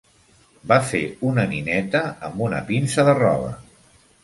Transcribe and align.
Va 0.71 0.79
fer 0.91 1.01
una 1.33 1.43
nineta 1.51 2.03
amb 2.31 2.43
una 2.49 2.65
pinça 2.73 3.07
de 3.11 3.17
roba. 3.21 3.55